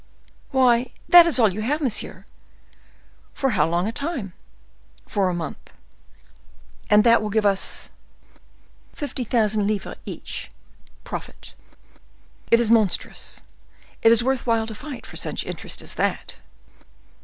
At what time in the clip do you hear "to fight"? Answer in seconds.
14.65-15.05